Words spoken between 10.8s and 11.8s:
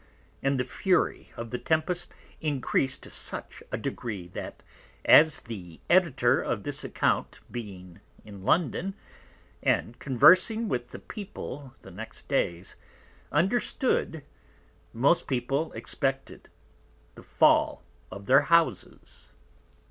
the People